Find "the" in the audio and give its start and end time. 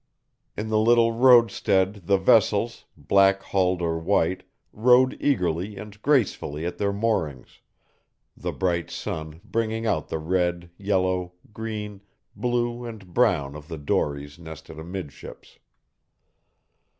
0.69-0.79, 2.07-2.17, 8.35-8.51, 10.09-10.17, 13.67-13.77